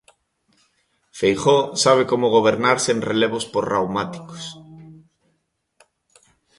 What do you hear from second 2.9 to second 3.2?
en